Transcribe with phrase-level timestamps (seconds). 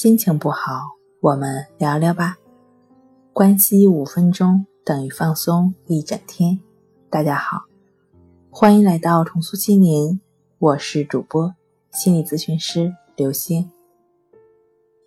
[0.00, 2.36] 心情不好，我们聊聊吧。
[3.32, 6.60] 关系五分钟等于放松一整天。
[7.10, 7.64] 大家好，
[8.48, 10.20] 欢迎来到重塑心灵，
[10.60, 11.52] 我是主播
[11.90, 13.68] 心理咨询师刘星。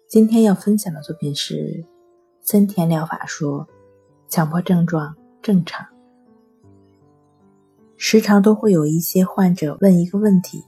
[0.09, 1.86] 今天要分享的作品是
[2.42, 3.65] 森田疗法说，
[4.28, 5.87] 强迫症状正常。
[7.96, 10.65] 时常都会有一些患者问一个问题：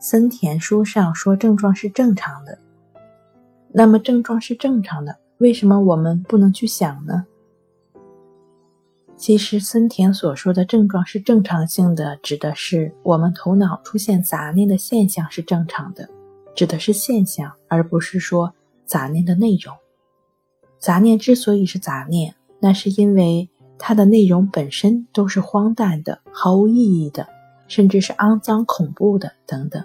[0.00, 2.58] 森田书上说症状是正常的，
[3.72, 7.26] 那么症状是正常的，为什么我们不能去想呢？
[9.16, 16.08] 其实森田所说的症状是正常性的，指的是我们头脑出现杂念的现象是正常的，
[16.54, 18.52] 指的是现象，而不是说。
[18.86, 19.72] 杂念的内容，
[20.80, 23.48] 杂念之所以是杂念，那是因为
[23.78, 27.24] 它的内容本身都是荒诞的、毫无意义的，
[27.68, 29.80] 甚至是肮脏、恐怖的等等。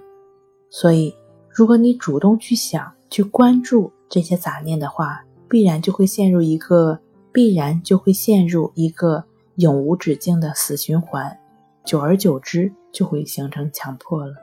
[0.71, 1.15] 所以，
[1.51, 6.99] 如果你主动去想、去关注这些杂念的话，必然就会陷入一个
[7.31, 9.25] 必然就会陷入一个
[9.55, 11.37] 永无止境的死循环，
[11.85, 14.33] 久而久之就会形成强迫了。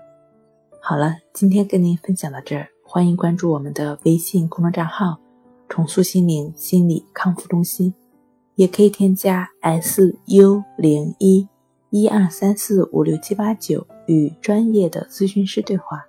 [0.81, 2.69] 好了，今天跟您分享到这儿。
[2.85, 5.19] 欢迎关注我们的微信公众账号
[5.69, 7.95] “重塑心灵心理康复中心”，
[8.57, 11.49] 也可以添加 “s u 零一
[11.91, 16.05] 一二三四五六七八九”与专业的咨询师对话。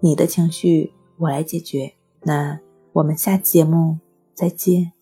[0.00, 1.94] 你的情绪我来解决。
[2.22, 2.60] 那
[2.92, 3.98] 我们下期节目
[4.34, 5.01] 再见。